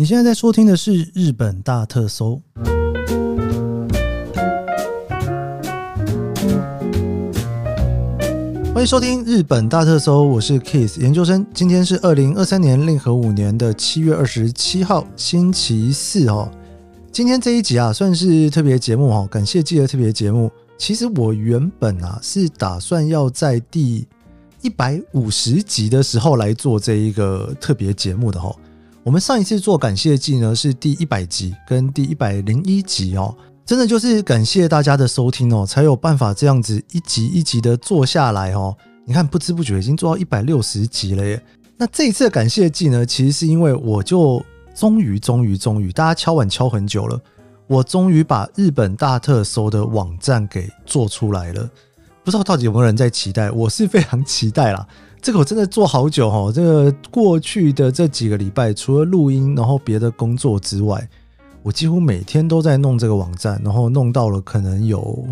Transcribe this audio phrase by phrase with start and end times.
[0.00, 2.40] 你现在在收听的是《日本大特搜》，
[8.72, 11.44] 欢迎收听《日本大特搜》，我是 Kiss 研究生。
[11.52, 16.50] 今天是二零二三年令和五年的七月二十七号，星期四哦。
[17.12, 20.50] 今天这一集啊，算是特别节目哦，感谢记得特别节目。
[20.78, 24.06] 其实我原本啊是打算要在第
[24.62, 28.50] 一百五十集的时候来做这一个特别节目的哈。
[29.10, 38.72] 我们上一次做感谢季呢是第一百集跟第一百零一集哦，真的就是感谢大家的收听哦，才有办法这样子一集一集的做下来哦。
[39.04, 41.42] 你看不知不觉已经做到一百六十集了耶。
[41.76, 44.40] 那这一次的感谢季呢，其实是因为我就
[44.76, 47.20] 终于终于终于，大家敲碗敲很久了。
[47.66, 51.68] 我终于把日本大特搜的网站给做出来了，
[52.22, 53.50] 不知道到底有没有人在期待？
[53.50, 54.86] 我是非常期待啦。
[55.22, 61.08] 这个我真的做好久哈，这个过去的这几个礼拜，除了录音，然后别的工作之外，
[61.62, 65.26] 我几乎每天都在弄这个网站，然后弄到了可能有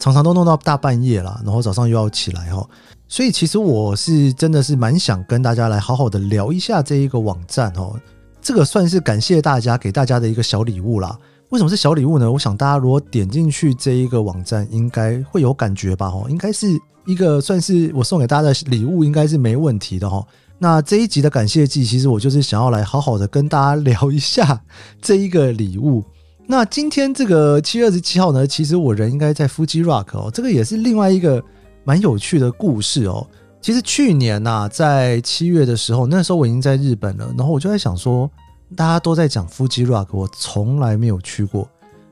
[0.00, 2.66] 常常都弄到大半夜啦，然后早上又要起来哈。
[3.08, 7.94] 所以其实我是真的是蛮想跟大家来好好的聊一下这一个网站哦。
[8.40, 11.18] 这个算是感谢大家给大家的一个小礼物啦。
[11.50, 12.30] 为什么是小礼物呢？
[12.30, 16.08] 我想大家如果点进去这一个网站，应该会有感觉吧？
[16.08, 16.66] 哦，应该是
[17.08, 20.22] 一个算是我送给大家的礼物，应该是没问题的哈。
[20.58, 24.60] 那这一集的感谢季，其实我就是想要来好好的跟大家聊一下
[25.00, 26.04] 这一个礼物。
[26.46, 31.42] 那今天这个七月二十七号呢，其实我人应该在夫妻 Rock 哦，这个也是另外一个
[31.82, 33.26] 蛮有趣的故事哦。
[33.62, 38.30] 其实去年呐，在七月的时候，那时候我已经在日本了，然后我就在想说，
[38.76, 41.66] 大家都在讲夫妻 Rock，我从来没有去过。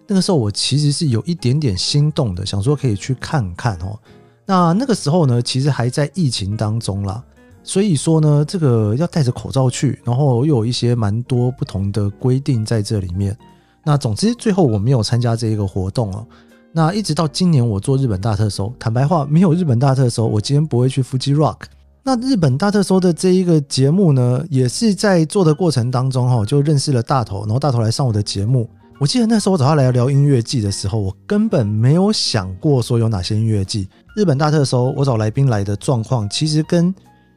[0.06, 3.98] 那个时候我其实是有一点点心动的，想说可以去看看哦。
[4.46, 7.22] 那那个时候呢，其实还在疫情当中啦，
[7.64, 13.36] 所以说呢，这个要戴着口罩去，然后又有一些蛮多不同的规定在这里面。
[13.84, 16.26] 那总之最后我没有参加这一个活动哦。
[16.72, 21.56] 那一直到今年我做日本大特搜，坦白话，没有日本大特搜，我今天不会去 Fuji Rock。
[22.02, 28.68] 那日本大特搜的这一个节目呢，也是在做的过程当中哈，就认识了大头，然后大头来上我的节目。
[29.00, 33.88] 我记得那时候我找他来聊音乐季的时候，我根本没有想过说有哪些音乐季。
[34.16, 36.92] 日本大特搜我找来宾来的状况，其实跟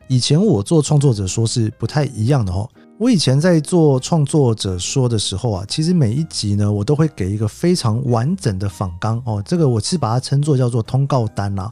[0.08, 2.66] 以前我做创作者说是不太一样的哈。
[2.98, 9.44] 我以前在做创作者说的时候啊，其实每一集呢，我都会给一个非常完整的访纲哦。
[9.46, 11.70] 这个我是把它称作叫做通告单啦，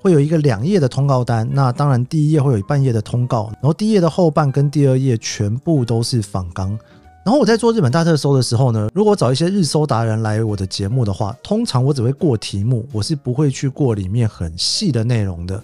[0.00, 1.48] 会有一个两页的通告单。
[1.52, 6.76] 那当然第一页会有半页的通告，然后第一页的后半跟第二页全部都是访纲。
[7.24, 15.62] 然后我在做日本大特搜的时候呢，如果找一些日搜达人来我的节目的话，通常我只会过题目，我是不会去过里面很细的内容的。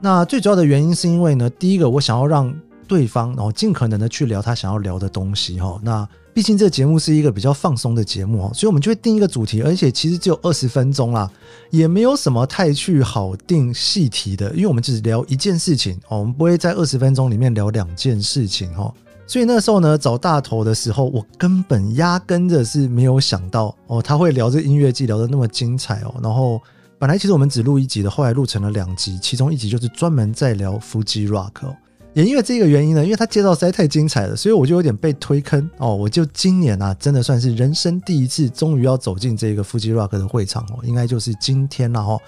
[0.00, 2.54] 那最主要的原因是因为呢，第一个我想要让
[2.86, 5.80] 对方，然后尽可能的去聊他想要聊的东西哈。
[5.82, 11.30] 那毕竟这个节目是一个比较放松的节目哦，所以我们就会定一个主题，而且其实只有二十分钟啦，
[11.70, 18.92] 也没有什么太去好定细题的，因为我们只聊一件事情哦，我们不会在二十分钟里面聊两件事情哈。
[19.30, 26.12] 所以那时候呢，找大头的时候，我根本压根的是没有想到哦，他会聊这音乐季聊得那么精彩哦。
[26.20, 26.60] 然后
[26.98, 31.72] 本来其实我们只录一集的，后来录成了两集，其中一集就是专门在聊 Fuji Rock。
[32.12, 35.94] 也因为这个原因呢，因为他介绍实在太精彩了，所以我就有点被推坑哦。
[35.94, 42.18] 我就今年啊，真的算是人生第一次，终于要走进这个 Fuji Rock 的会场哦，应该就是今天了哈。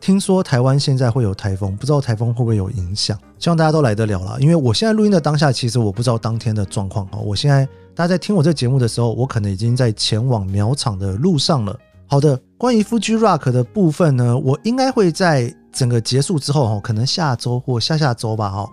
[0.00, 3.16] 听说台湾现在会有台风，不知道台风会不会有影响？
[3.40, 4.36] 希望大家都来得了啦。
[4.38, 7.18] 因为我现在录音的当下，其实我不知道当天的状况啊。
[7.18, 11.76] 我现在大家在听我这个节目的时候，我可能已经在前往苗场的路上了。
[12.06, 18.68] 好的，关于 Fuji Rock 的部分呢，我应该会在整个结束之后哦，可能下周或下下周吧哈。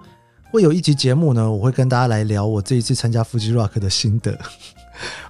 [0.52, 4.38] 会有一集节目呢，我会跟大家来聊我这一次参加 Fuji Rock 的心得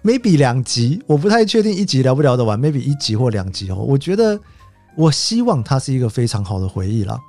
[0.03, 3.75] ，maybe 两集，我不太确定一集聊不聊得完，maybe 一集或两集哦。
[3.75, 4.39] 我觉得，
[4.95, 7.19] 我希望它是一个非常好的回忆了。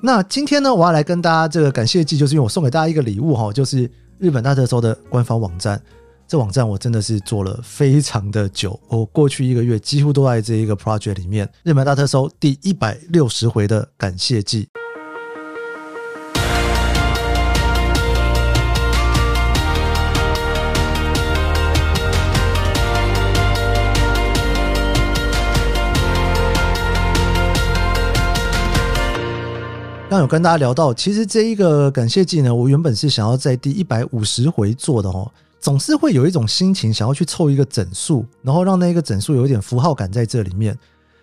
[0.00, 5.80] 那今天呢，我要来跟大家这个感谢季，就是因为我送给大家一个礼物哈，就是日本大特搜的官方网站。
[6.28, 11.48] 这网站我真的是做了非常的久，我过去一个月几乎都在这一个 project 里面。
[11.64, 14.68] 日本大特搜第一百六十回的感谢季。
[30.20, 35.30] 有跟大家聊到，其实这一个感谢季呢，我原本是想要在第一百五十回做的哦，
[35.60, 40.76] 总是会有一种心情想要去凑一个整数，然后让那个整数有一点符号感在这里面。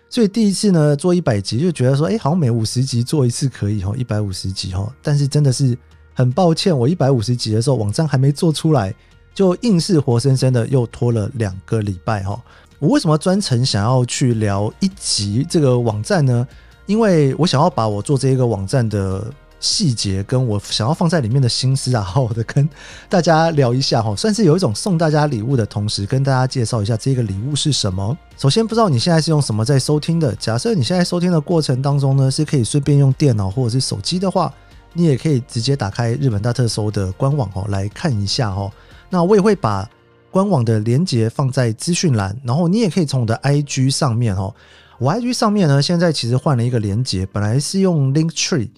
[0.08, 4.92] 所以第一次呢做一百集就觉得说，哎，好像每五十集做一次可以哦，一百五十集哈。
[5.02, 5.76] 但是真的是
[6.14, 8.94] 很抱歉，我一百五十集的时候网站还没做出来，
[9.34, 12.40] 就硬是活生生的又拖了两个礼拜哈。
[12.78, 16.46] 我为什么专程想要去聊一集这个网站呢？
[16.86, 19.30] 因为我想要把我做这一个网站的
[19.60, 22.68] 细节，跟我想要放在里面的心思啊，好好的跟
[23.08, 28.16] 大家聊一下哈，算是有一种送大家礼物的同时，跟大家介绍一下这个礼物是什么。
[28.38, 30.34] 首先，不知道你现在是用什么在收听的？
[30.36, 34.52] 假设你现在收听的过程当中呢，是可以顺便用电脑或者是手机的话，
[34.92, 38.70] 你也可以直接打开日本大特搜的官网哦，来看一下哦。
[39.10, 39.88] 那我也会把。
[40.28, 44.54] 官网的连接放在资讯栏，然后你也可以从我的 IG 上面哦。
[44.98, 48.70] 我 IG 上面呢，现在其实换了一个连接，本来是用 Link Tree，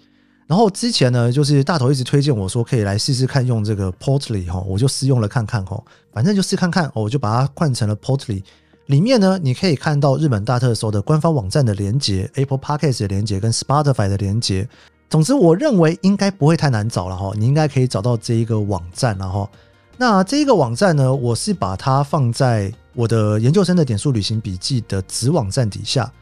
[0.47, 5.81] 然后之前呢，就是大头一直推荐我说可以来试试看用这个 Portly 哈，我就试用了看看哈，
[6.13, 8.43] 反正就试看看，我就把它换成了 Portly。
[8.87, 14.67] 里面呢，你可以看到日本大特搜的官方网站的连接、Apple Podcast 的连接跟 Spotify 的连接。
[15.11, 19.49] 总之，我认为应该不会太难找了哈，你应该可以找到这一个网站然后。
[19.99, 26.13] 那这一个网站呢，我是把它放在我的研究生的点数旅行笔记的子网站底下。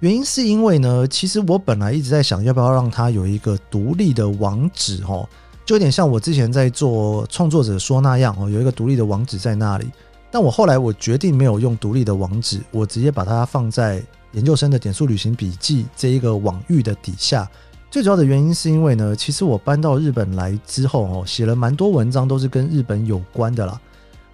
[0.00, 5.28] 原因是因为呢，其实我本来一直在想，要不要让它有一个独立的网址哦，
[5.64, 9.86] 就有点像我之前在做创作者说那样哦，有一个独立的网址在那里。
[10.28, 17.48] 但我后来我决定没有用独立的网址，我直接把它放在研究生的点数旅行笔记这一个网域的底下。
[17.92, 23.80] 最主要的原因是因为呢，其实我搬到日本来之后哦，写了蛮多文章都是跟日本有关的啦。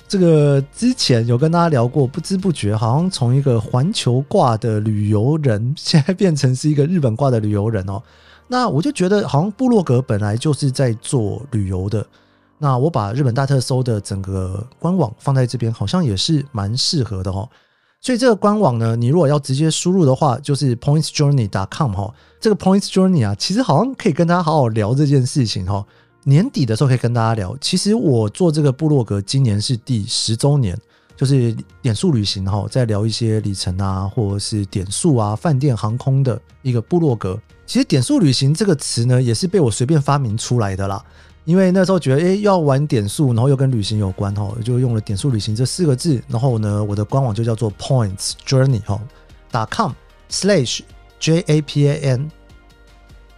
[0.06, 8.00] 这个之前有跟大家聊过，不知不觉好像从一个环球挂的旅游人，现在变成是一个日本挂的旅游人哦。
[8.46, 12.06] 那我就觉得好像部落格本来就是在做旅游的，
[12.58, 17.48] 那我把日本大特搜的整个官网放在这边，好像也是蛮适合的哦。
[18.00, 22.14] 所以这个官网呢，你如果要直接输入的话，就是 pointsjourney.com 哈。
[22.38, 25.84] 这个 points journey 啊，其实好像可以跟大家好好聊这件事情哈。
[26.24, 27.56] 年底的时候可以跟大家聊。
[27.60, 30.76] 其实我做这个部落格，今年是第十周年，
[31.16, 37.38] 就是点数旅行哈，在聊一些里程啊，或者是点数啊、饭店、航空的一个部落格。
[37.66, 41.02] 其实点数旅行这个词呢，也是被我随便发明出来的啦。
[41.44, 46.22] 因为那时候觉得，哎，要玩点数，然后又跟旅行有关，哈，就用了点数旅行这四个字。
[46.26, 48.98] 然后呢，我的官网就叫做 Points Journey 哈
[49.52, 49.92] ，dot com
[50.30, 50.80] slash
[51.20, 52.30] J A P A N，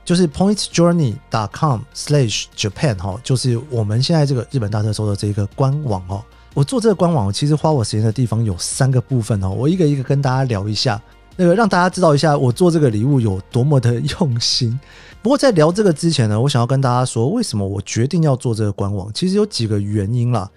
[0.07, 6.25] 就是 pointsjourney.com/slash japan 哈，就是我们现在这个日本大特搜的这个官网哦。
[6.55, 10.99] 我做这个官网，其实花我时间的地方有三个部分哦，我一个一个跟大家聊一下，
[11.37, 14.81] 那个让大家知道一下我做这个礼物有多么的 用心。
[15.23, 19.11] 不过在聊这个之前呢，我想要跟大家说，为什么我决定要做这个官网？
[19.13, 20.49] 其实有几个原因啦。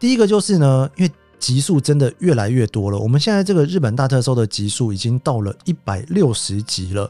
[0.00, 7.08] 第一个就是呢，因为集数真的越来越多了，我们现在这个日本大特搜的集数已经到了一百六十集了，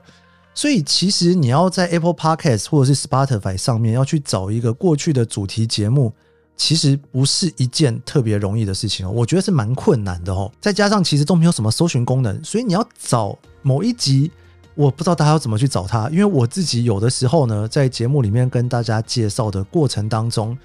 [0.58, 6.12] 所以其实你要在 Apple Podcast 或者是 Spotify 上面要去找一个过去的主题节目，
[6.56, 10.50] 其实不是一件特别容易的事情哦，我觉得是蛮困难的哦。
[10.60, 14.32] 再加上其实都没有什么搜寻功能，所以你要找某一集。
[14.74, 20.58] 我不知道大家要怎么去找它，因为我自己有的时候呢，在节目里面跟大家介绍的过程当中，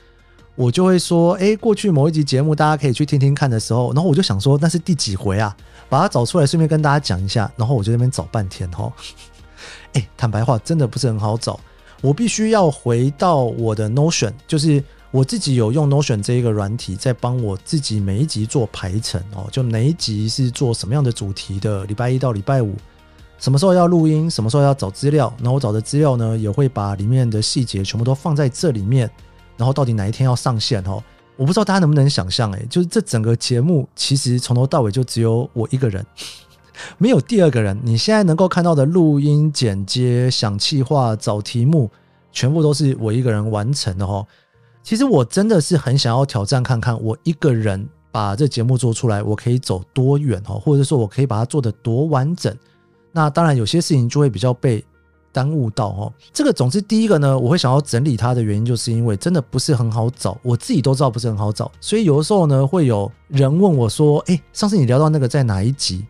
[0.56, 5.56] 我就会说，哎，过去某一集节目大家可以去听听看的时候，然后我就想说那是第几回啊，
[5.88, 8.92] 把它找出来，顺便跟大家讲一下，然后我就那边找半天哈，
[9.94, 11.60] 哎，坦白话真的不是很好找，
[12.02, 22.76] 我必须要回到我的 Notion，就是我自己有用 Notion 这一个软体，在帮我自己每一集做排程哦，就哪一集是做什么样的主题的，礼拜一到礼拜五。
[23.40, 24.30] 什么时候要录音？
[24.30, 25.34] 什么时候要找资料？
[25.38, 29.10] 然后我找的资料呢，也会把里面的细节全部都放在这里面。
[29.58, 30.82] 然后到底哪一天要上线？
[30.86, 31.04] 哦，
[31.36, 36.06] 我不知道大家能不能想象，诶，就是这整个节目其实从头到尾就只有我一个人，
[36.98, 37.80] 没有第二个人。
[37.84, 41.90] 你现在能够看到的录音、剪接、想气话、找题目，
[42.32, 44.26] 全部都是我一个人完成的哦。
[44.82, 52.54] 其实我真的是很想要挑战看看，我一个人把这节目做出来，我可以走多远哦，或者说我可以把它做得多完整。
[53.12, 54.84] 那当然，有些事情就会比较被
[55.32, 56.12] 耽误到哦。
[56.34, 61.72] 这个总之，第一个呢，我会想要整理它的原因，就是因为真的不是很好找，我自己都知道不是很好找。
[61.80, 66.06] 所以有的时候呢，会有人问我说：“哎，上次你聊到那个在哪一集？”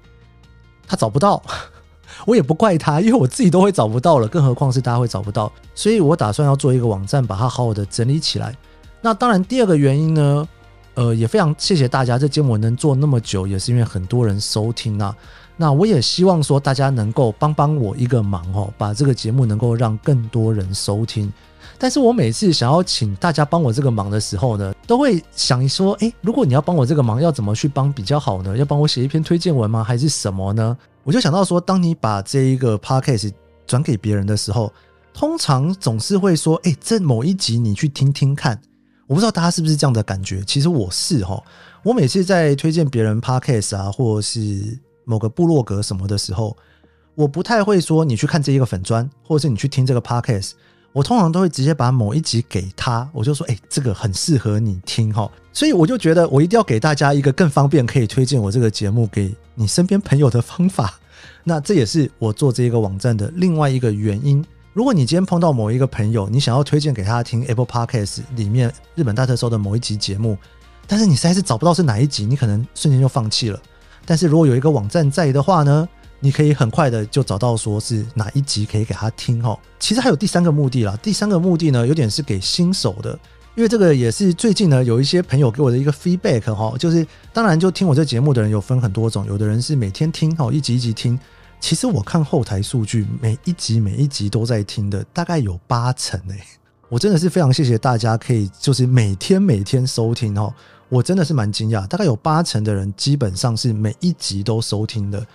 [0.87, 1.41] 他找不到，
[2.25, 5.51] 我也不怪他，因为我自己都会找不到了，更何况是大家会找不到。
[5.73, 8.55] 所以我打算要做一个网站，把它好好的整理起来。
[9.01, 10.47] 那当然，第二个原因呢，
[10.93, 15.15] 呃，也非常谢谢大家，这节目能做那么久，也是因为很多人收听啊。
[15.57, 21.31] 那我也希望说，大家能够帮帮我一个忙哦，把这个节目能够让更多人收听。
[21.83, 28.55] 但是我每次想要请大家帮我这个忙的时候呢，都会想说，诶，如果你要帮我这个忙，要怎么去帮比较好呢？
[28.55, 29.83] 要帮我写一篇推荐文吗？
[29.83, 30.77] 还是什么呢？
[31.03, 33.33] 我就想到说，当你把这一个 podcast
[33.67, 34.71] 转给别人的时候，
[35.13, 38.57] 通常总是会说，诶，这某一集你去听听看，
[39.05, 41.43] 我不知道大家是不是这样的感觉，其实我是哈。
[41.83, 46.55] 我每次在推荐别人 podcast 啊，或者是某个部落格什么的时候，
[47.13, 50.51] 我不太会说你去看这一个粉砖，或者是你去听这个 podcast。
[50.93, 55.29] 我通常都会直接把某一集给他，我就说，哎，这个很适合你听哈。
[55.51, 60.93] 所以我就觉得我一定要给大家一个更方便可以推荐我这个节目给你身边朋友的方法。
[61.43, 64.45] 那这也是我做这一个网站的另外一个原因。
[64.71, 70.37] 如果你今天碰到某一个朋友，你想要推荐给他听 Apple Podcast 里面日本大特搜的某一集节目，
[70.87, 73.59] 但是你实在是找不到是哪一集，你可能瞬间就放弃了。
[74.05, 75.89] 但是如果有一个网站在的话呢？
[76.23, 79.59] 你可以很快的就找到说是哪一集可以给他听哈。
[79.77, 83.11] 其实还有第三个目的啦，第三个目的呢有点是给新手的，
[83.55, 91.19] 因为这个也是最近呢有一些朋友给我的一个 feedback 哈，就是当然就听我这节目的人有分很多种，有的人是每天听哈，一集一集听。
[91.59, 96.39] 其实我看后台数据，每一集每一集都在听的，大概有八成诶。
[96.87, 100.53] 我真的是非常谢谢大家可以就是每天每天收听哈，
[100.87, 105.25] 我真的是蛮惊讶，大概有八成的人基本上是每一集都收听的。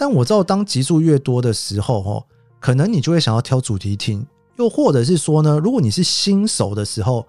[0.00, 2.24] 但我知道，当集数越多的时候，哦，
[2.58, 4.26] 可能你就会想要挑主题听，
[4.56, 7.26] 又或者是说呢，如果你是新手的时候，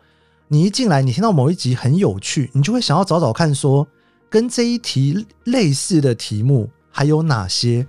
[0.48, 3.86] 你一进来，你听到某一集很有趣，你就会想要找找看，说
[4.30, 7.86] 跟这一题类似的题目还有哪些？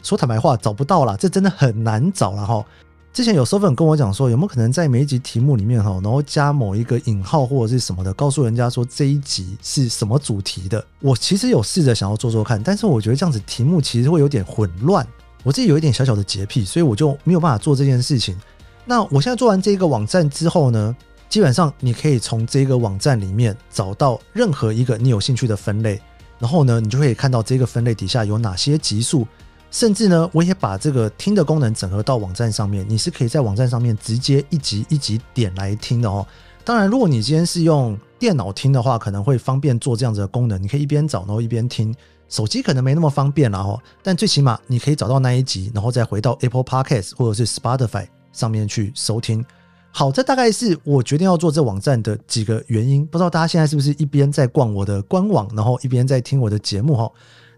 [0.00, 2.64] 说坦白话，找不到了，这真的很难找了，哈。
[3.12, 10.84] 之前有 s o 粉跟我讲说，有没有可能在每一集题目里面哈，然后加某一个引号或者是什么的，告诉人家说这一集是什么主题的？
[11.00, 15.04] 我其实有试着想要做做看，但是我觉得这样子题目其实会有点混乱。
[15.42, 18.38] 我自己有一点小小的洁癖，所以我就没有办法做这件事情。
[18.84, 20.94] 那我现在做完这个网站之后呢，
[21.28, 26.00] 基本上你可以从这个网站里面找到任何一个你有兴趣的分类，
[26.38, 29.26] 然后呢，你就可以看到这个分类底下有哪些集数。
[29.70, 36.26] 甚至呢，我也把这个听的功能整合到网站上面，你是可以在网站上面直接一集一集点来听的哦。
[36.64, 41.94] 当然，如果你今天是用电脑听的话，可能会方便做这样子的功能，你可以一边找然后一边听。
[42.28, 49.44] 手机可能没那么方便了哦，但最起码你可以找到那一集，然后再回到 Apple Podcast 或者是 Spotify 上面去收听。
[49.90, 53.04] 好，这大概是我决定要做这网站的几个原因。
[53.04, 57.10] 不知道大家现在是不是一边在逛我的官网，然后一边在听我的节目哈？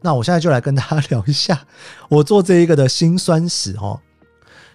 [0.03, 1.59] 那我现在就来跟大家聊一下
[2.11, 3.99] 我做这一个的辛酸史哦。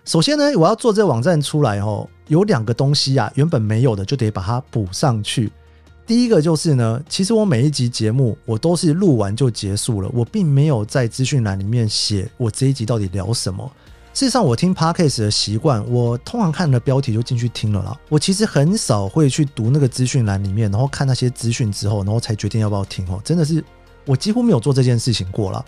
[0.06, 5.52] 首先呢，我要做这个网站出来哦，有两个东西啊，原本没有的就得把它补上去。
[6.06, 13.70] 第一个就是呢，其实我每一集节目我都是录完就结束了，我并没有在资讯栏里面写我这一集到底聊什么。
[14.14, 18.00] 事实上，我听 podcast 的习惯，我通常看了标题就进去听了啦。
[18.08, 23.22] 我其实很少会去读那个资讯栏里面，然后看那些资讯之后，然后才决定要不要听哦。
[23.26, 23.62] 真的是。
[24.08, 25.64] 我几乎没有做这件事情过了，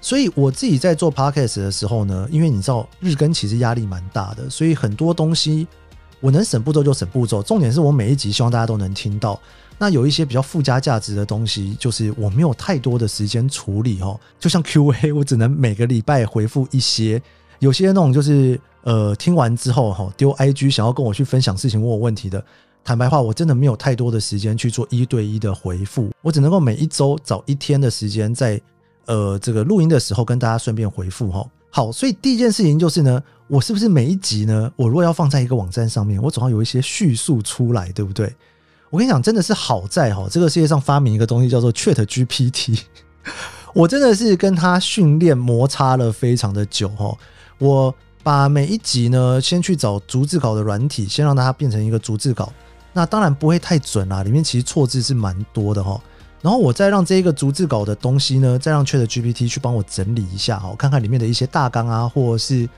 [0.00, 5.68] 所以我自己在做 podcast 的时候呢，因为你知道日更其实压力蛮大的，所以很多东西
[6.20, 7.42] 我能省步骤就省步骤。
[7.42, 9.38] 重点是我每一集希望大家都能听到。
[9.78, 14.18] 那有一些比较附加价值的东西，就是我没有太多的时间处理哦。
[14.38, 17.20] 就像 Q&A， 我只能每个礼拜回复一些。
[17.58, 22.44] 有些那种就是呃听完之后哈丢 IG 想要跟我去分享事情问我问题的。
[22.84, 28.60] 坦白话，我真的没有太多的时间去做一对一的回复，我只能够每一周找一天的时间，在
[29.06, 31.46] 呃这个录音的时候跟大家顺便回复哈。
[31.70, 38.34] 好，所以第一件事情就是呢，我是不是每一集呢，我如果要放在一个网站上面，我总要有一些叙述出来，对不对？
[38.90, 42.78] 我跟你讲，真的是好在哈，这个世界上发明一个东西叫做 Chat GPT，
[43.72, 47.16] 我真的是跟他训练摩擦了非常的久哈。
[47.58, 52.52] 我把每一集呢，先去找逐字稿的软体，先让它变成一个逐字稿。
[52.92, 56.00] 那当然不会太准啦，里面其实错字是蛮多的哈。
[56.42, 62.68] 然后我再让这一个逐字稿的东西呢，再让 Chat GPT 去帮我整理一下哈，看看里面的一些大纲啊，或者是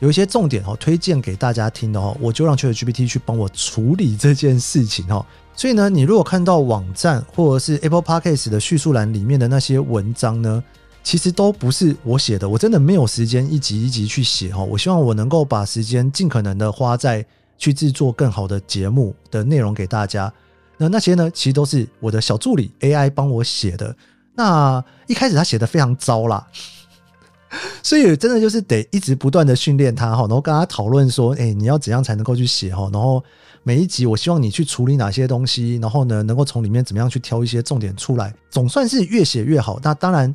[0.00, 5.24] 有一些重点哈，推荐给大家听的哈，我就让 Chat GPT 去帮我处理这件事情哈。
[5.54, 10.62] 所以呢，你如果看到网站或者是 Apple Podcast 的叙述栏里面的那些文章呢，
[11.02, 14.62] 其实都不是我写的，我真的没有时间一集一集去写哈。
[14.62, 17.26] 我希望我能够把时间尽可能的花在。
[17.58, 20.32] 去制作更好的节目的内容给大家，
[20.76, 23.96] 那那些呢，其实都是我的小助理 AI 帮我写的。
[24.34, 26.46] 那一开始他写的非常糟啦，
[27.82, 32.90] 所以真的就是得一直不断的训练他哈，然后跟他讨论说，哎，你要怎样才能够去写哈？
[32.92, 33.24] 然后
[33.62, 39.80] 每一集我希望你去处理哪些东西，然后呢，能够从里面怎么样去挑一些重点出来，总算是越写越好。
[39.82, 40.30] 那当然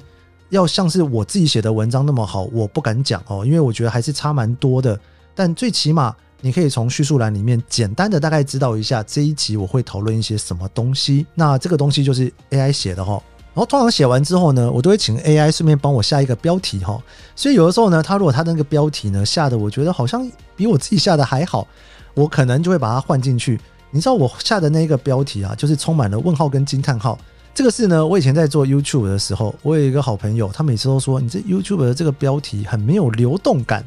[0.50, 5.00] 要像是我自己写的文章那么好，我不敢讲哦，因为我觉得还是差蛮多的。
[5.36, 6.16] 但最起码。
[6.42, 11.26] 你可以从叙述栏里面简单的大概知道一下这一集我会讨论一些什么东西。
[11.36, 13.22] 那这个东西就是 AI 写的哈。
[13.54, 17.02] 然后通常写完之后呢，我都会请 AI 顺便帮我下一个标题哈。
[17.36, 21.68] 所以有的时候呢，他如果他的那个标题呢下的我觉得好像比我自己下的还好，
[22.14, 23.60] 我可能就会把它换进去，
[23.92, 27.20] 你知道我下的那一个标题啊，就是充满了问号跟惊叹号。
[27.54, 33.86] 这个是呢，我以前在做 YouTube 的时候，我有一个好朋友，他每次都说你这 YouTube 的这个标题很没有流动感。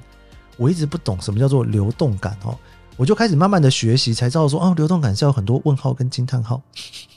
[0.57, 2.57] 我一直不懂什么叫做流动感哦，
[2.97, 6.61] 我就开始慢慢的学习，才知道说哦，流动感是有很多问号跟惊叹号。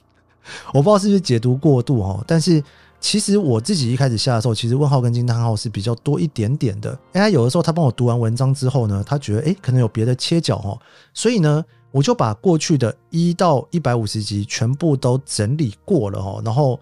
[0.73, 2.63] 我不知道是不是解读过度哦，但是
[2.99, 6.97] 其实我自己一开始下的时候，其实问号跟惊叹号是比较多一点点的。
[7.13, 10.79] 哎，有的时候他帮我读完文章之后呢，他觉得哎，可能有别的切角哦，
[11.13, 11.63] 所以呢。
[11.89, 16.79] 我就把过去的一到一百五十集全部都整理过了哈，然后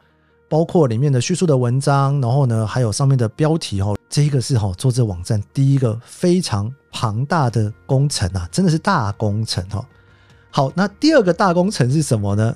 [0.55, 9.85] 包括里面的叙述的文章，然后呢还有上面的标题哦，这个是哈做这网站第一个非常庞大的工程啊，真的是大工程哈。
[10.51, 12.55] 好，那第二个大工程是什么呢？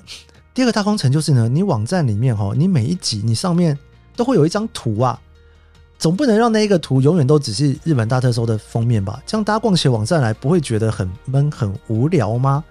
[0.54, 3.78] 第二个大工程就是呢，你网站里面哈，你每一集你上面
[4.16, 5.20] 都会有一张图啊。
[5.98, 9.22] 总不能让那一个图永远都只是日本大特搜的封面吧？
[9.26, 12.64] 这样大家逛起网站来不会觉得很闷、很无聊吗？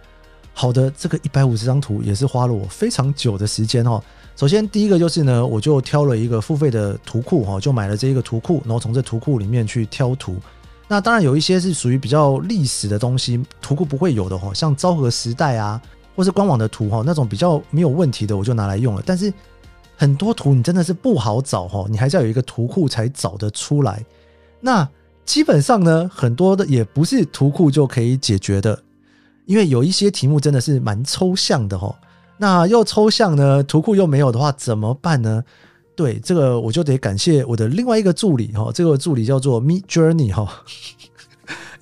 [0.56, 4.02] 好的，这个一百五十张图也是花了我非常久的时间哦。
[4.40, 10.38] 首先第一个就是呢，我就挑了一个付费的图库哈，就买了这一个图库，然后从这图库里面去挑图。
[10.88, 15.82] 那当然有一些是属于比较历史的东西，图库不会有的哈，像昭和时代啊，
[16.16, 19.04] 或是官网的图哈，那种比较没有问题的，我就拿来用了。
[19.06, 19.30] 但是
[19.98, 24.02] 很多图你真的是不好找哈，你还是要有一个图库才找得出来。
[24.62, 24.88] 那
[25.26, 28.82] 基本上呢，很多的也不是图库就可以解决的，
[29.44, 31.94] 因为有一些题目真的是蛮抽象的哈。
[32.42, 35.44] 那又抽象呢，图库又没有的话怎么办呢？
[35.94, 40.50] 对，这个我就得感谢我的另外一个助理哈，这个助理叫做 Me Journey 哈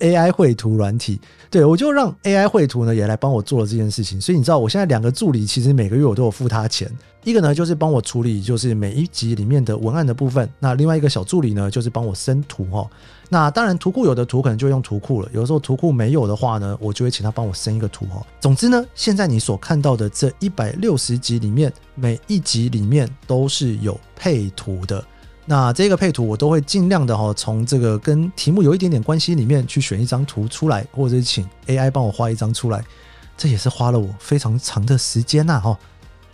[0.00, 1.20] ，AI 绘图软体。
[1.50, 4.20] 对我就让 AI 绘图呢也来帮我做了这件事情。
[4.20, 6.90] 所以你知道我现在两个助理其实每个月我都有付他钱。
[7.28, 12.88] 一个呢就是帮我处理就是每一集里面的文案的部分，那另外一个小助理呢就是帮我生图哈。
[13.28, 18.26] 那当然图库有的图可能就用图库了，有的时候图库没有的话呢，我就会请他帮我生一个图哈。
[18.40, 25.04] 总之呢，现在你所看到的这一百六十集里面，每一集里面都是有配图的。
[25.44, 32.82] 那这个配图我都会尽量的哈，从这个跟题目有一点点关系里面去选一张图出来，或者是请 AI 帮我画一张出来，
[33.36, 35.78] 这也是花了我非常长的时间呐哈。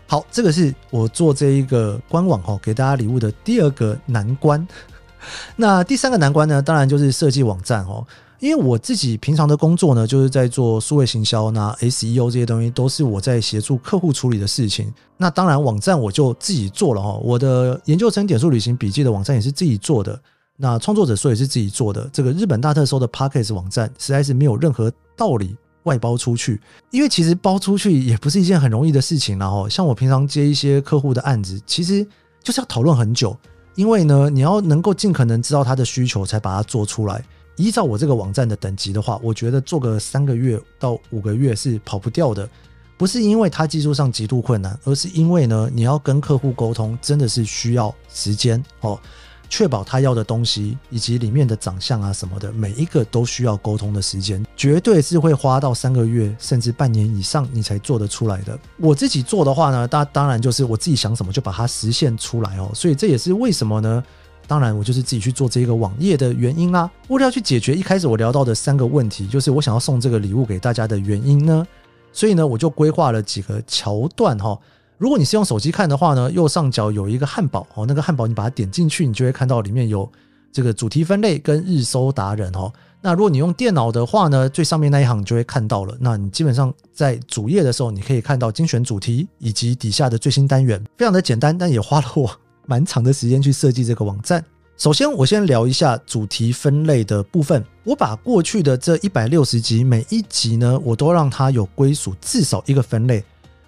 [0.07, 4.67] 好，这个是我做这一个官网哈，给大家礼物的第二个难关。
[5.57, 8.07] 那第三个难关呢，当然就是设计网站哦。
[8.41, 14.93] 因为我自己平常的工作呢，就是在做数位行销，那 SEO 这些东西都是我在协助客户处理的事情。
[15.17, 17.15] 那当然，网站我就自己做了哈。
[17.23, 20.21] 我的研究生点数旅行笔记的网站也是自己做的。
[20.59, 22.07] 那创作者说也是自己做的。
[22.13, 25.57] 这个日本大特搜的 p a c k e s 网站，实在是没有任何道理。
[25.85, 29.39] 外包出去，因为其实包出去也不是一件很容易的事情。
[29.39, 32.07] 然后，像我平常接一些客户的案子，其实
[32.43, 33.35] 就是要讨论很久。
[33.75, 37.25] 因为呢，你要能够尽可能知道他的需求，才把它做出来。
[37.57, 42.49] 依照我这个网站的等级的话，我觉得做个三个月到五个月是跑不掉的。
[42.97, 48.99] 不是因为它技术上极度困难，而是因为呢，你要跟客户沟通，真的是需要时间哦。
[49.49, 58.59] 确保他要的东西以及里面的长相啊什么的，每一个都需要沟通的时间，绝对是会花到三个月甚至半年以上，你才做得出来的。
[58.79, 62.71] 我自己做的话呢，当当然就是我自己想什么就把它实现出来哦。
[62.75, 64.03] 所以这也是为什么呢？
[64.47, 66.91] 当然我就是自己去做这个网页的原因啦。
[67.09, 71.67] 为了要去解决一开始我聊到的三个问题，就是我想要送这个礼物给大家的原因呢，
[72.13, 74.59] 所以呢我就规划了几个桥段哈。
[74.97, 80.09] 如果你是用手机看的话呢，右上角有一个汉堡哦，那个汉堡你把它点进去，你就会看到里面有
[80.53, 82.73] 这个主题分类跟日搜达人哦。
[83.01, 85.95] 那如果你用电脑的话呢，最上面那一行你就会看到了。
[86.01, 92.31] 那你基本上在主页的时候，你可以看到精选主题以及底下的最新单元，非常的简单，但也花了我
[92.67, 94.43] 蛮长的时间去设计这个网站。
[94.77, 97.63] 首先，我先聊一下主题分类的部分。
[97.85, 103.23] 我把过去的这一百六十集每一集呢，我都让它有归属至少一个分类。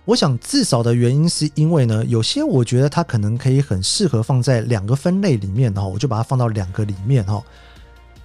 [0.07, 7.42] 我想至少的原因是因为呢，有些我觉得它可能可以很适合放在两个分类里面哈，我就把它放到两个里面哈。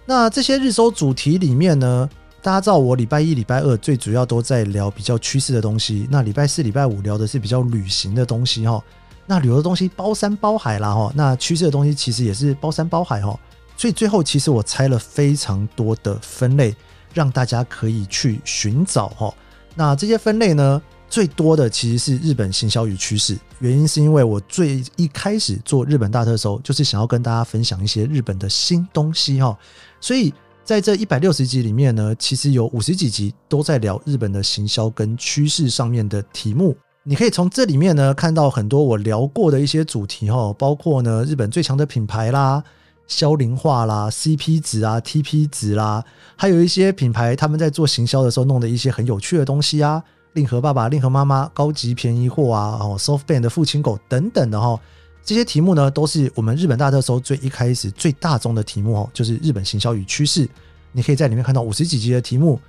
[0.05, 2.07] 那这些日搜主题里面呢，
[2.39, 8.79] 大家知道我礼拜一、礼拜二最主要都在聊比较趋势的东西，那礼拜四、礼拜五聊的是比较旅行的东西哈。
[9.25, 13.37] 那旅游的东西包山包海啦哈，那趋势的东西其实也是包山包海哈。
[13.75, 16.75] 所以最后其实我拆了非常多的分类，
[17.11, 19.33] 让大家可以去寻找哈。
[19.73, 20.79] 那这些分类呢？
[21.11, 29.55] 最多的其实是日本行销与趋势，原因是因为我最一开始做日本大特搜，就是想要跟大家分享一些日本的新东西哈。
[29.99, 36.77] 所以在这一百六十集里面呢，其实有五十几集都在聊日本的行销跟趋势上面的题目。
[37.03, 42.63] 你可以从这里面呢看到很多我聊过的一些主题哈，包括呢日本最强的品牌啦、
[43.05, 46.05] 销龄化啦、CP 值啊、TP 值啦，
[46.37, 50.01] 还有一些品牌他们在做行销的时候弄的一些很有趣的东西啊。
[50.33, 54.79] 令和爸爸、令和妈妈、高级便宜货啊，哦，SoftBank 的父亲狗等等的哈，
[55.23, 60.47] 这些题目呢，都是我们日本大特搜最一开始最大宗的题目哦，就是日本行销与趋势。
[60.91, 62.59] 你可以在里面看到五十几集的题目。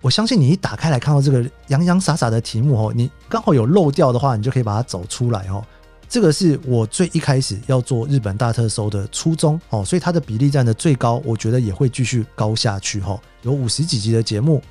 [0.00, 5.64] 我相信你一打开来看到这个洋洋洒洒的题目哦，你刚好有漏掉的话，你就可以把它走出来哦。
[6.08, 13.20] 这个是我最一开始要做日本大特搜的初衷哦，所以它的比例占的最高，我觉得也会继续高下去哈。
[13.42, 14.62] 有五十几集的节目，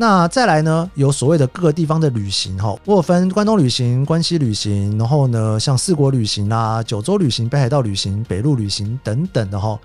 [0.00, 9.78] 那再来呢，有所谓的各个地方的旅行哈，我有分关东旅行、关西旅行，然后呢，像四国旅行啦、九州旅行、北海道旅行、北陆旅行等等的哈。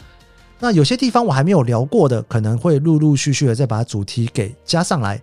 [0.57, 5.21] 那有些地方我还没有聊过的，可能会陆陆续续的再把主题给加上来。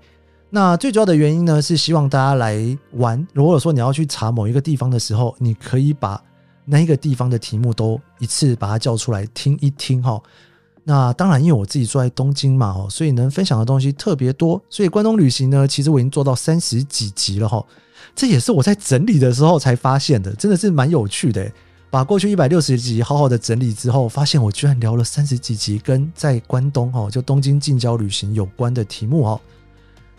[0.50, 3.26] 那最主要的原因呢，是希望大家来玩。
[3.33, 6.22] 如果说你要去查某一个地方的时候，你可以把
[6.66, 10.20] 那一个地方的题目都一次把它叫出来听一听哈。
[10.85, 14.61] 那当然，因为我自己住在东京嘛，哦，所以能分享的东西特别多。
[14.68, 17.64] 所以关东旅行呢，其实我已经做到三十几集了哈。
[18.16, 21.51] 这也是我在整理的时候才发现的，真的是蛮有趣的。
[21.88, 29.40] 把过去一百六十集好好的整理之后，发现我居然聊了三十几集跟在关东哦，就东京近郊旅行有关的题目哦。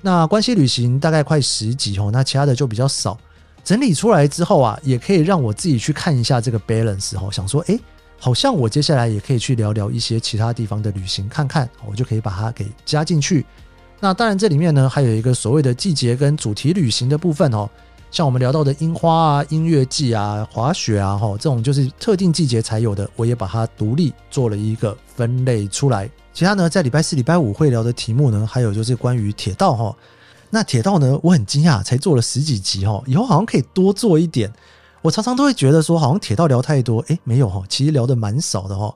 [0.02, 3.19] 那关西旅行大概快十集哦，那其他的就比较少。
[3.63, 7.80] 整理出来之后啊，也可以让我自己去看一下这个 balance 哦，想说，哎，
[8.23, 13.45] 好像我接下来也可以去聊聊一些其他地方的旅行看看，我就可以把它给加进去。
[13.99, 17.69] 那当然这里面呢，还有一个所谓的季节跟主题旅行的部分哦。
[18.12, 26.09] 像我们聊到的樱花啊、音乐季啊、滑雪啊，哈，这种就是特定季节才有的，我也把它独立做了一个分类出来。
[26.33, 29.93] 其他呢，在礼拜四、礼拜五会聊的题目呢，还有就是关于铁道哈。
[30.49, 34.49] 那铁道呢，我很惊讶，才做了十几集哈，以后好像可以多做一点。
[35.03, 38.95] 我常常都会觉得说，好像铁道聊太多，诶，没有哈，其实聊的蛮少的哈。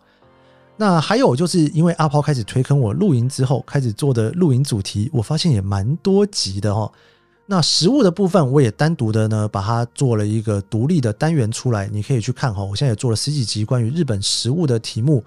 [0.78, 6.90] 那还有就是因为阿抛开始推坑我露营之后，开始做的露营主题，我发现也蛮多集的哈。
[7.46, 12.64] 那食物的部分，我也单独的呢，把它做了一个独立的单元出来，你可以去看哈。
[12.64, 15.22] 我现在也做了十几集关于日本食物的题目。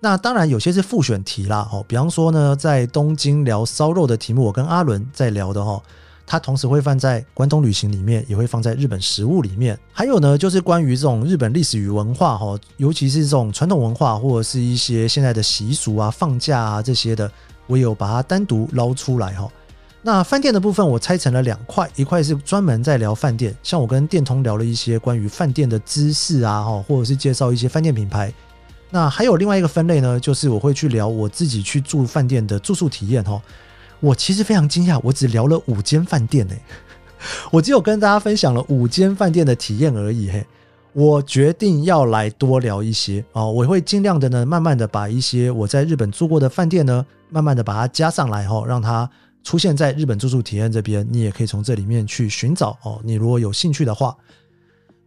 [0.00, 5.82] 那当然有些是复选题啦，哦，比方说呢，在东京聊烧肉的题目，我跟阿伦在聊的哈，
[6.30, 9.76] 它同时会放在关东旅行里面，也会放在日本食物里面。
[9.92, 17.28] 还有呢，就是关于这种日本历史与文化哈，尤其是这种传统文化或者是一些现在的习俗啊、放假啊这些的，
[17.66, 19.50] 我有把它单独捞出来哈。
[20.02, 28.32] 那饭店的部分我拆成了两块，一块是专门在聊饭店，像我跟电通聊了一些关于饭店的知识啊，哈，或者是介绍一些饭店品牌。
[28.88, 33.42] 那还有另外一个分类呢，就是我会去聊我自己去住饭店的住宿体验，哈。
[34.00, 36.54] 我其实非常惊讶，我只聊了五间饭店，呢，
[37.52, 40.44] 我只有跟大家分享了五间饭店的体验而已，嘿。
[40.92, 49.08] 我决定要来多聊一些啊，我会尽量的呢，慢慢的把一些我在日本住过的饭店呢，慢慢的把它加上来，哈，让它。
[49.42, 53.00] 出现在日本住宿体验这边，你也可以从这里面去寻找哦。
[53.02, 54.14] 你如果有兴趣的话，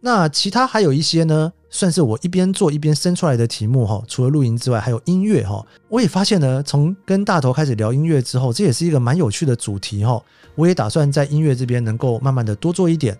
[0.00, 4.00] 那其他还有一些呢，算是我一边做一边生出来的题目哈。
[4.06, 5.60] 除了露营之外，还有音乐哈。
[5.88, 10.22] 我也发现呢，从跟大头开始聊音乐之后，这也是一个蛮有趣的主题哈。
[10.54, 13.18] 我也打算在音乐这边能够慢慢的多做一点。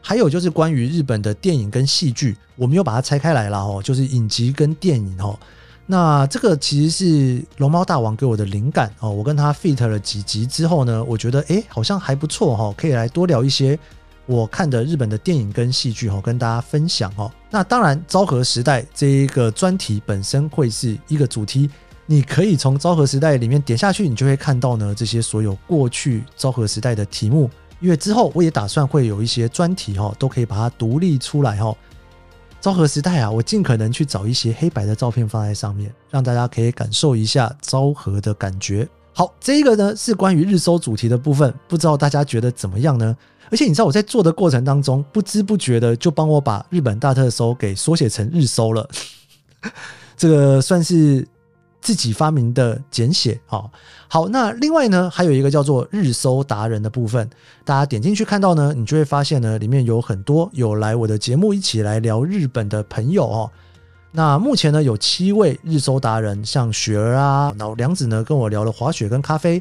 [0.00, 5.38] 还有就是关于日本的电影跟戏剧，我们又把它拆开来了哦，就是影集跟电影哦。
[5.86, 13.78] 那这个其实是龙猫大王给我的灵感哦，我跟他 fit 了几集之后呢，我觉得哎好像还不错哈，可以来多聊一些
[14.26, 17.30] 我看的日本的电影跟戏剧哈，跟大家分享哦。
[17.50, 21.68] 那当然昭和时代这一个专题本身会是一个主题，
[22.06, 31.76] 你可以从昭和时代里面点下去，你就会看到呢这些所有过去昭和时代的题目，因为之后我也打算会有一些专题哈，都可以把它独立出来哈。
[32.60, 38.88] 昭和时代啊，我尽可能去找一些黑白的照片放在上面，让大家可以感受一下昭和的感觉。
[39.12, 43.16] 好，这一个呢是关于日搜主题的部分，不知道大家觉得怎么样呢？
[43.52, 48.88] 而且你知道我在做的过程当中，不知不觉的就帮我把日本大特搜给缩写成日搜了，
[50.18, 51.28] 这个算是。
[51.84, 53.68] 自己发明的简写，好，
[54.06, 57.28] 好，那另外呢，还有一个叫做日搜达人的部分，
[57.64, 63.50] 大家点进去看到呢，你就会发现呢，里面有很多有来我的节目一起来聊日本的朋友哦。
[64.12, 69.60] 那目前呢，有七位日搜达人，像雪儿啊，然后梁子呢跟我聊了滑雪跟咖啡，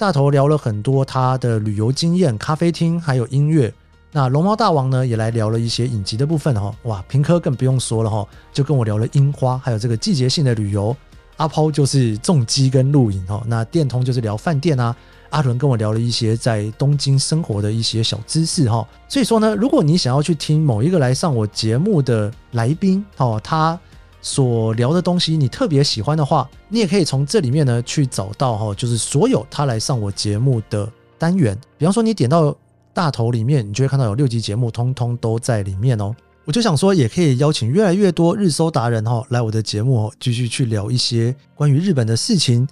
[0.00, 3.70] 大头聊了很多他的旅游经验、咖啡厅还有音乐。
[4.12, 10.96] 那龙猫大王呢也来聊了一些影集的部分哈，哇，平科更不用说了哈，就跟我聊了樱花，还有这个季节性的旅游。
[11.36, 14.96] 阿抛就是重机跟露营哦，那电通就是聊饭店啊。
[15.28, 18.88] 阿伦跟我聊了一些在东京生活的一些小知识哈。
[19.06, 23.78] 所以说呢，如果你想要去听某一个来上我节目的来宾哦，他
[24.22, 31.58] 所聊的东西你特别喜欢的话，你也可以从这里面呢去找到哈，就是所有他来上我节目的单元。
[31.78, 32.54] 比方说，你点到
[32.92, 36.14] 大头里面，你就会看到有六集节目，通通都在里面哦。
[36.44, 42.66] 我就想说，也可以邀请越来越多日搜达人哈来我的节目，继续去聊一些关于日本的事情。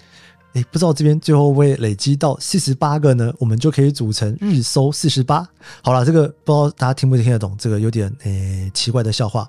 [0.54, 5.46] 诶，不知道这边最后会累积到四十八个呢，我们就可以组成日搜四十八。
[5.82, 9.48] 好了，这个不知道大家听不听得懂，这个有点诶奇怪的笑话。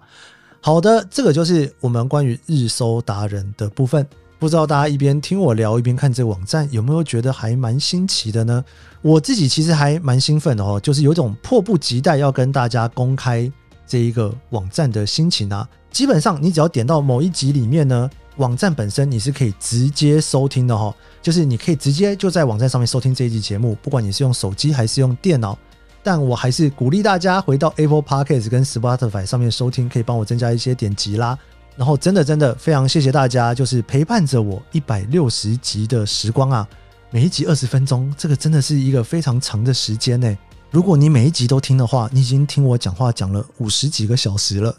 [0.61, 4.05] 好的，这个就是我们关于日搜达人的部分。
[4.37, 8.63] 不知道大家一边听我聊，一边看这个网站，有没有觉得还蛮新奇的呢？
[9.01, 13.51] 我自己其实还蛮兴奋的哦，就是有种迫不及待要跟大家公开
[13.85, 15.67] 这一个网站的心情啊。
[15.91, 18.09] 基本上，你只要点到某一集里面呢。
[18.37, 25.57] 网站本身你是可以直接收听的哈，就是你可以直接就在网站上面收听这一集节目，不管你是用手机还是用电脑。
[26.01, 31.37] 但我还是鼓励大家回到 Apple Podcast 跟 Spotify 上面收听，可以帮我增加一些点击啦。
[31.75, 36.67] 然后真的真的非常谢谢大家，就是陪伴着我一百六十集的时光啊，
[37.09, 40.37] 每一集二十分钟，这个真的是一个非常长的时间呢。
[40.71, 44.75] 如果你每一集都听的话，你已经听我讲话讲了五十几个小时了。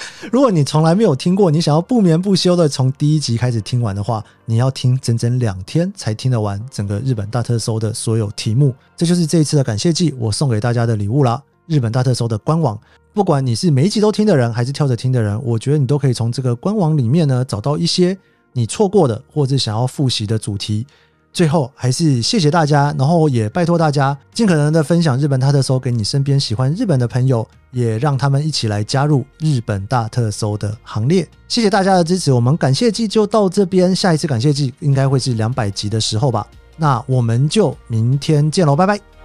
[0.32, 8.74] 如果你从来没有听过，你想要不眠不休的从第一集开始听完的话，你要听整整两天才听得完整个日本大特搜的所有题目。
[8.96, 11.42] 这就是这一次的感谢季，我送给大家的礼物啦！
[11.66, 12.78] 日本大特搜的官网，
[13.12, 18.16] 不管你是每一集都听的人，还是跳着听的人，我觉得你都可以从这个官网里面呢找到一些
[18.52, 20.86] 你错过的，或者想要复习的主题。
[21.32, 31.28] 最后还是谢谢大家，然后也拜托大家尽可能的分享日本大特搜给你身边喜欢日本的朋友，也让他们一起来加入日本大特搜的行列。
[31.46, 36.46] 谢谢大家的支持，我们感谢季就到这边，下一次感谢季应该会是两百集的时候吧。
[36.76, 39.17] 那我们就明天见喽，拜拜。